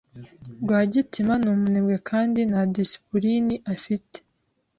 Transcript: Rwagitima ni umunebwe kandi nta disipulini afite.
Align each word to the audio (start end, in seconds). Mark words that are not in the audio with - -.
Rwagitima 0.61 1.33
ni 1.41 1.47
umunebwe 1.53 1.95
kandi 2.09 2.39
nta 2.49 2.61
disipulini 2.77 3.55
afite. 3.73 4.17